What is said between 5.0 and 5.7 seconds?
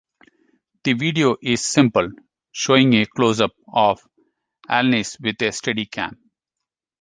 with a